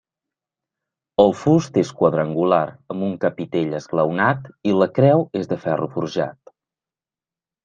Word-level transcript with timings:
El 1.23 1.33
fust 1.41 1.77
és 1.81 1.91
quadrangular, 1.99 2.61
amb 2.95 3.07
un 3.09 3.13
capitell 3.27 3.77
esglaonat, 3.81 4.49
i 4.71 4.75
la 4.79 4.89
creu 4.97 5.23
és 5.43 5.53
de 5.53 5.61
ferro 5.69 5.91
forjat. 5.99 6.55